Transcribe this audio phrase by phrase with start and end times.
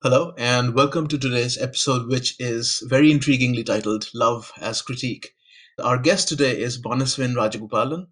[0.00, 5.34] Hello, and welcome to today's episode, which is very intriguingly titled Love as Critique.
[5.82, 8.06] Our guest today is Manaswin Rajagopalan,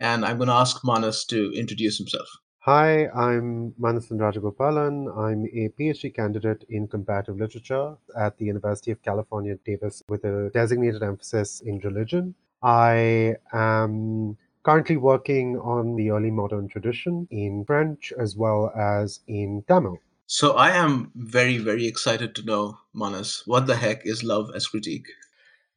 [0.00, 2.26] and I'm going to ask Manas to introduce himself.
[2.60, 5.14] Hi, I'm Manaswin Rajagopalan.
[5.18, 10.50] I'm a PhD candidate in comparative literature at the University of California, Davis, with a
[10.54, 12.34] designated emphasis in religion.
[12.62, 19.62] I am currently working on the early modern tradition in French as well as in
[19.68, 20.00] Tamil.
[20.30, 24.66] So I am very, very excited to know, Manas, what the heck is love as
[24.66, 25.06] critique?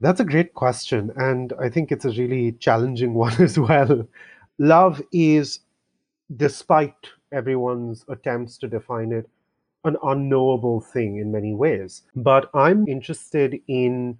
[0.02, 1.10] That's a great question.
[1.16, 4.06] And I think it's a really challenging one as well.
[4.58, 5.62] Love is,
[6.36, 9.30] despite everyone's attempts to define it,
[9.86, 12.02] an unknowable thing in many ways.
[12.14, 14.18] But I'm interested in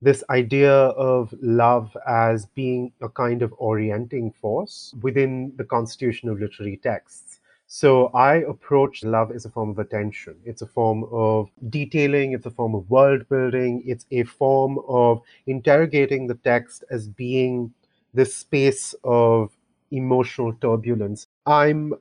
[0.00, 6.40] this idea of love as being a kind of orienting force within the constitution of
[6.40, 7.40] literary texts.
[7.68, 10.36] So I approach love as a form of attention.
[10.44, 15.20] It's a form of detailing, it's a form of world building, it's a form of
[15.46, 17.72] interrogating the text as being
[18.14, 19.50] this space of
[19.90, 21.26] emotional turbulence.
[21.44, 21.94] I'm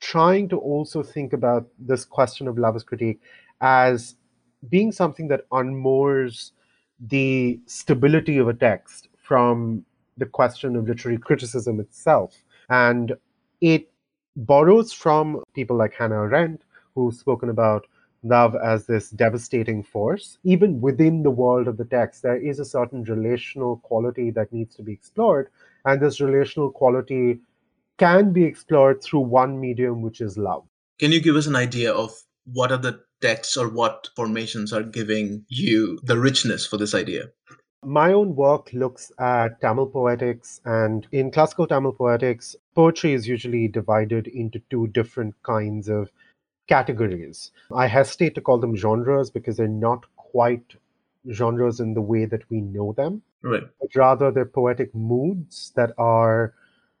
[0.00, 3.20] trying to also think about this question of love as critique
[3.60, 4.14] as
[4.68, 6.52] being something that unmoors
[7.00, 9.84] the stability of a text from
[10.16, 12.36] the question of literary criticism itself.
[12.68, 13.14] And
[13.60, 13.90] it
[14.36, 16.62] borrows from people like Hannah Arendt,
[16.94, 17.86] who've spoken about
[18.22, 20.38] love as this devastating force.
[20.44, 24.74] Even within the world of the text, there is a certain relational quality that needs
[24.76, 25.48] to be explored.
[25.84, 27.40] And this relational quality
[27.98, 30.64] can be explored through one medium, which is love.
[30.98, 32.12] Can you give us an idea of
[32.52, 37.30] what are the texts or what formations are giving you the richness for this idea?
[37.84, 43.68] My own work looks at Tamil poetics, and in classical Tamil poetics, poetry is usually
[43.68, 46.10] divided into two different kinds of
[46.66, 47.52] categories.
[47.72, 50.74] I hesitate to call them genres because they're not quite
[51.30, 53.62] genres in the way that we know them, Right.
[53.80, 56.54] but rather they're poetic moods that are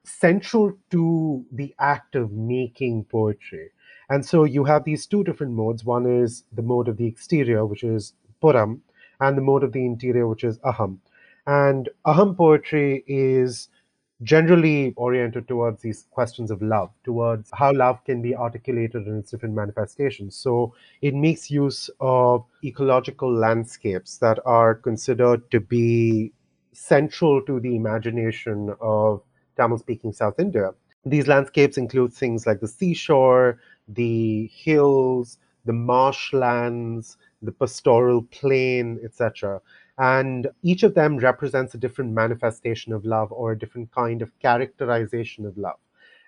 [0.04, 3.70] central to the act of making poetry.
[4.08, 5.84] And so you have these two different modes.
[5.84, 8.80] One is the mode of the exterior, which is Puram,
[9.20, 10.98] and the mode of the interior, which is Aham.
[11.46, 13.68] And Aham poetry is
[14.22, 19.30] generally oriented towards these questions of love, towards how love can be articulated in its
[19.30, 20.34] different manifestations.
[20.34, 26.32] So it makes use of ecological landscapes that are considered to be
[26.72, 29.22] central to the imagination of
[29.56, 30.72] Tamil speaking South India.
[31.04, 39.60] These landscapes include things like the seashore, the hills, the marshlands, the pastoral plain, etc.
[39.98, 44.36] And each of them represents a different manifestation of love or a different kind of
[44.40, 45.78] characterization of love.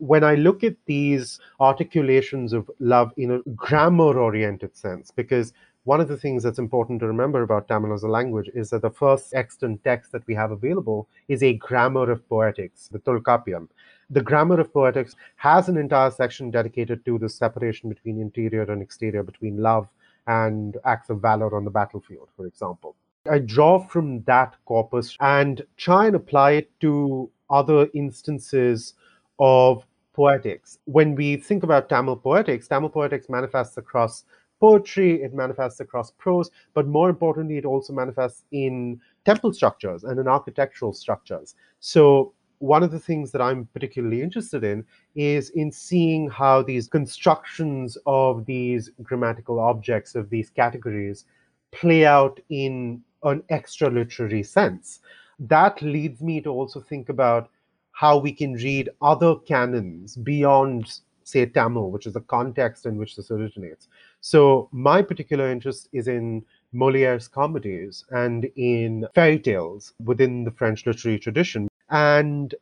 [0.00, 5.52] When I look at these articulations of love in a grammar oriented sense, because
[5.84, 8.82] one of the things that's important to remember about Tamil as a language is that
[8.82, 13.68] the first extant text that we have available is a grammar of poetics, the Tolkappiyam.
[14.10, 18.82] The grammar of poetics has an entire section dedicated to the separation between interior and
[18.82, 19.88] exterior, between love
[20.26, 22.94] and acts of valor on the battlefield, for example.
[23.30, 28.94] I draw from that corpus and try and apply it to other instances
[29.38, 30.78] of poetics.
[30.84, 34.24] When we think about Tamil poetics, Tamil poetics manifests across
[34.60, 40.18] poetry, it manifests across prose, but more importantly, it also manifests in temple structures and
[40.18, 41.54] in architectural structures.
[41.80, 44.84] So, one of the things that I'm particularly interested in
[45.14, 51.24] is in seeing how these constructions of these grammatical objects, of these categories,
[51.72, 55.00] play out in an extra literary sense.
[55.38, 57.48] That leads me to also think about
[57.92, 63.16] how we can read other canons beyond, say, Tamil, which is the context in which
[63.16, 63.88] this originates.
[64.20, 70.84] So, my particular interest is in Moliere's comedies and in fairy tales within the French
[70.84, 71.69] literary tradition.
[71.90, 72.54] And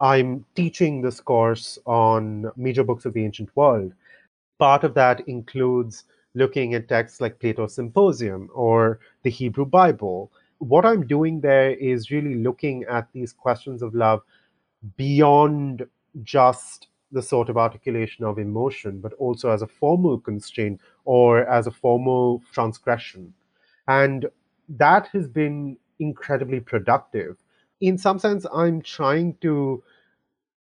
[0.00, 3.92] I'm teaching this course on major books of the ancient world.
[4.58, 10.30] Part of that includes looking at texts like Plato's Symposium or the Hebrew Bible.
[10.58, 14.22] What I'm doing there is really looking at these questions of love
[14.96, 15.86] beyond
[16.22, 21.66] just the sort of articulation of emotion, but also as a formal constraint or as
[21.66, 23.32] a formal transgression.
[23.88, 24.26] And
[24.68, 27.36] that has been incredibly productive.
[27.80, 29.82] In some sense, I'm trying to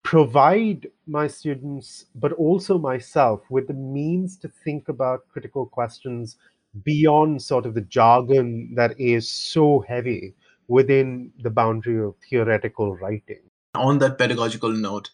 [0.04, 6.38] provide my students, but also myself, with the means to think about critical questions
[6.84, 10.36] beyond sort of the jargon that is so heavy
[10.68, 13.42] within the boundary of theoretical writing.
[13.76, 15.10] On that pedagogical note,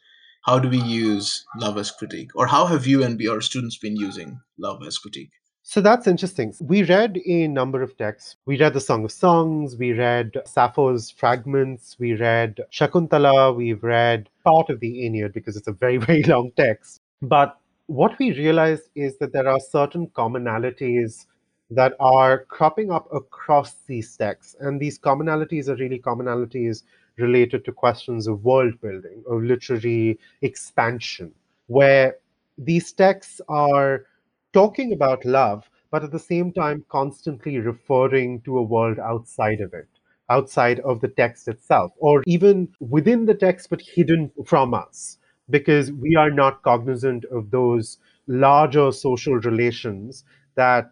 [0.46, 2.36] how do we use love as critique?
[2.36, 5.32] Or how have you and your students been using love as critique?
[5.66, 6.54] So that's interesting.
[6.60, 8.36] We read a number of texts.
[8.46, 14.30] We read the Song of Songs, we read Sappho's Fragments, we read Shakuntala, we've read
[14.44, 17.00] part of the Aeneid because it's a very, very long text.
[17.22, 17.58] But
[17.88, 21.28] what we realized is that there are certain commonalities
[21.70, 24.58] that are cropping up across these texts.
[24.60, 26.84] And these commonalities are really commonalities
[27.18, 31.32] related to questions of world building, of literary expansion,
[31.68, 32.18] where
[32.58, 34.06] these texts are
[34.54, 39.74] talking about love, but at the same time constantly referring to a world outside of
[39.74, 39.88] it,
[40.30, 45.18] outside of the text itself, or even within the text but hidden from us,
[45.50, 47.98] because we are not cognizant of those
[48.28, 50.24] larger social relations
[50.56, 50.90] that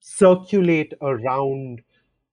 [0.00, 1.80] circulate around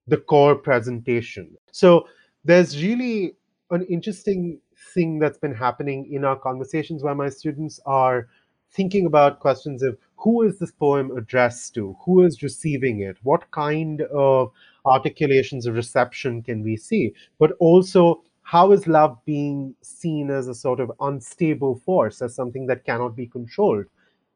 [0.08, 1.56] the core presentation.
[1.72, 2.08] So
[2.44, 3.36] there's really
[3.70, 4.60] an interesting
[4.94, 8.28] thing that's been happening in our conversations where my students are
[8.74, 11.96] thinking about questions of who is this poem addressed to?
[12.06, 13.18] Who is receiving it?
[13.24, 14.52] What kind of
[14.86, 17.14] articulations of reception can we see?
[17.40, 22.68] But also, how is love being seen as a sort of unstable force, as something
[22.68, 23.86] that cannot be controlled?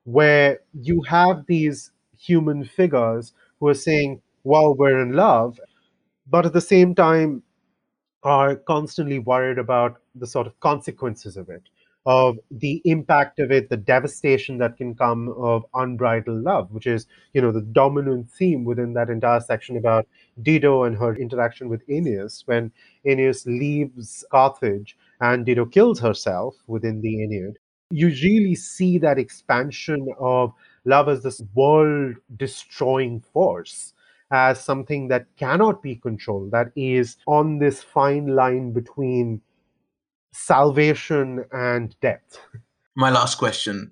[0.06, 5.60] Where you have these human figures who are saying, well, we're in love,
[6.28, 7.44] but at the same time
[8.24, 11.62] are constantly worried about the sort of consequences of it
[12.06, 17.08] of the impact of it, the devastation that can come of unbridled love, which is,
[17.34, 20.08] you know, the dominant theme within that entire section about
[20.42, 22.44] Dido and her interaction with Aeneas.
[22.46, 22.72] When
[23.06, 27.58] Aeneas leaves Carthage and Dido kills herself within the Aeneid,
[27.90, 30.54] you really see that expansion of
[30.86, 33.94] love as this world destroying force
[34.32, 39.40] as something that cannot be controlled, that is on this fine line between
[40.36, 42.40] salvation and death.
[42.96, 43.92] My last question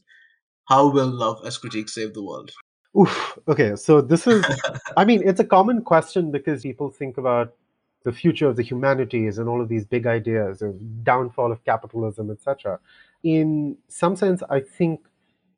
[0.65, 2.51] How will love as critique save the world?
[2.99, 3.39] Oof.
[3.47, 4.45] Okay, so this is,
[4.97, 7.55] I mean, it's a common question because people think about
[8.03, 12.29] the future of the humanities and all of these big ideas of downfall of capitalism,
[12.29, 12.79] etc.
[13.23, 14.99] In some sense, I think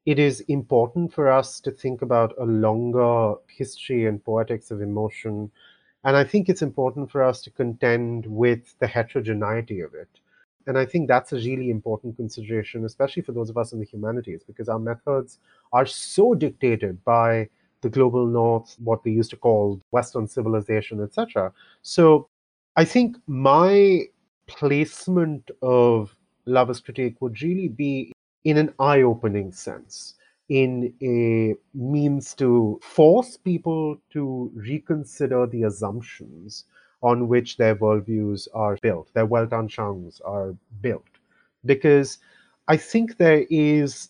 [0.06, 5.52] it is important for us to think about a longer history and poetics of emotion.
[6.04, 10.20] And I think it's important for us to contend with the heterogeneity of it.
[10.68, 13.86] And I think that's a really important consideration, especially for those of us in the
[13.86, 15.40] humanities, because our methods
[15.74, 17.50] are so dictated by
[17.82, 21.54] the global north, what we used to call Western civilization, etc.
[21.84, 22.30] So
[22.76, 24.06] I think my
[24.48, 26.16] placement of
[26.46, 28.12] love as critique would really be
[28.44, 30.16] in an eye opening sense,
[30.50, 36.66] in a means to force people to reconsider the assumptions
[37.02, 41.04] on which their worldviews are built, their Weltanschauungs are built.
[41.66, 42.20] Because
[42.68, 44.10] I think there is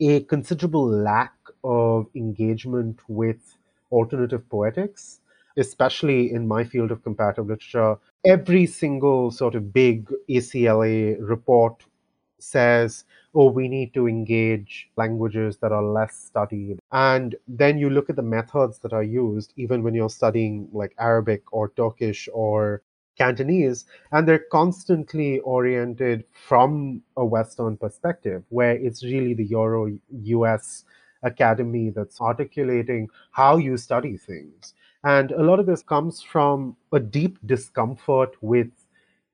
[0.00, 3.56] a considerable lack of engagement with
[3.92, 5.20] alternative poetics,
[5.56, 7.98] especially in my field of comparative literature.
[8.24, 11.84] Every single sort of big ACLA report
[12.42, 13.04] says
[13.34, 16.78] oh, we need to engage languages that are less studied.
[16.92, 20.94] And then you look at the methods that are used, even when you're studying like
[20.98, 22.82] Arabic or Turkish or
[23.16, 30.84] Cantonese, and they're constantly oriented from a Western perspective, where it's really the Euro US
[31.22, 34.74] academy that's articulating how you study things.
[35.04, 38.70] And a lot of this comes from a deep discomfort with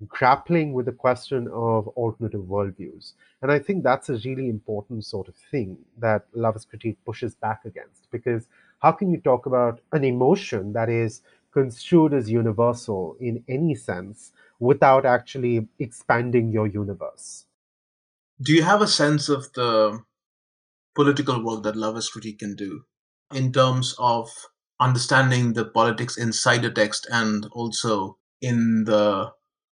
[0.09, 3.13] grappling with the question of alternative worldviews.
[3.41, 7.35] And I think that's a really important sort of thing that Love as Critique pushes
[7.35, 8.11] back against.
[8.11, 8.47] Because
[8.81, 11.23] how can you talk about an emotion that is
[11.53, 17.47] construed as universal in any sense without actually expanding your universe?
[18.41, 20.03] Do you have a sense of the
[20.95, 22.85] political work that Love as Critique can do
[23.33, 24.31] in terms of
[24.79, 29.33] understanding the politics inside the text and also in the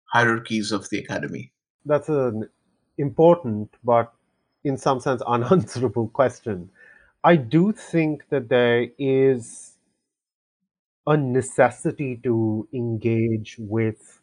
[0.07, 1.51] hierarchies of the academy?
[1.85, 2.49] That's an
[2.97, 4.13] important but
[4.63, 6.69] in some sense unanswerable question.
[7.23, 9.77] I do think that there is
[11.05, 14.21] a necessity to engage with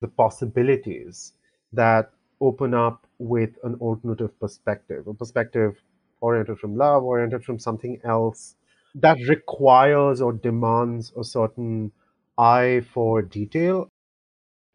[0.00, 1.32] the possibilities
[1.72, 2.10] that
[2.40, 5.80] open up with an alternative perspective, a perspective
[6.20, 8.56] oriented from love, oriented from something else
[8.96, 11.90] that requires or demands a certain
[12.38, 13.88] eye for detail.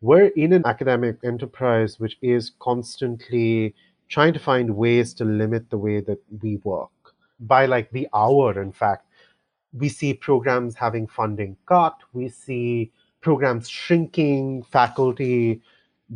[0.02, 3.76] We're in an academic enterprise which is constantly
[4.08, 6.90] trying to find ways to limit the way that we work.
[7.40, 9.06] By like the hour, in fact,
[9.74, 12.92] we see programs having funding cut, we see
[13.22, 15.62] programs shrinking, faculty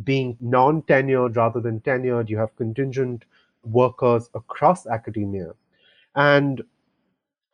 [0.02, 3.24] being non tenured rather than tenured, you have contingent
[3.64, 5.52] workers across academia.
[6.16, 6.62] And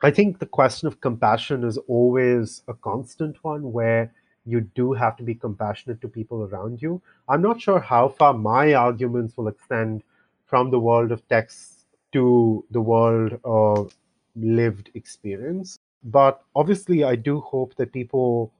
[0.01, 4.11] I think the question of compassion is always a constant one where
[4.45, 7.01] you do have to be compassionate to people around you.
[7.29, 10.03] I'm not sure how far my arguments will extend
[10.45, 13.95] from the world of text to the world of
[14.35, 15.79] lived experience.
[16.03, 18.51] But obviously, I do hope that people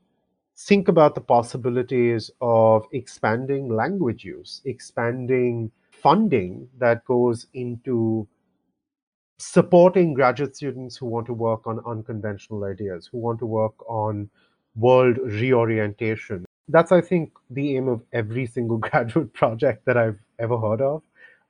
[0.55, 8.27] think about the possibilities of expanding language use, expanding funding that goes into
[9.39, 14.29] supporting graduate students who want to work on unconventional ideas, who want to work on
[14.75, 16.45] world reorientation.
[16.67, 21.01] That's, I think, the aim of every single graduate project that I've ever heard of.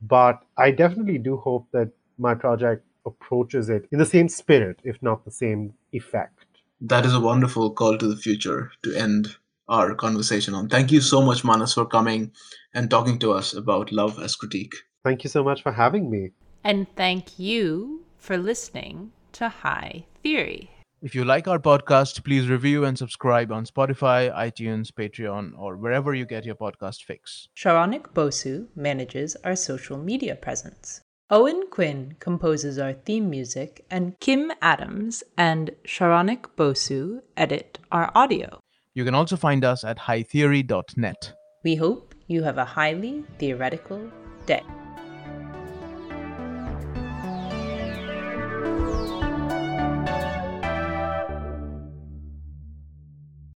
[0.02, 5.02] But I definitely do hope that my project approaches it in the same spirit, if
[5.02, 6.46] not the same effect.
[6.82, 9.36] That is a wonderful call to the future to end
[9.68, 10.68] our conversation on.
[10.68, 12.32] Thank you so much, Manas, for coming
[12.74, 14.74] and talking to us about love as critique.
[15.04, 16.32] Thank you so much for having me.
[16.64, 20.70] And thank you for listening to High Theory.
[21.02, 26.14] If you like our podcast, please review and subscribe on Spotify, iTunes, Patreon, or wherever
[26.14, 27.48] you get your podcast fix.
[27.58, 31.02] Saronik Bosu manages our social media presence.
[31.32, 38.60] Owen Quinn composes our theme music, and Kim Adams and Saronik Bosu edit our audio.
[38.94, 41.34] You can also find us at hightheory.net.
[41.64, 44.12] We hope you have a highly theoretical
[44.46, 44.62] day.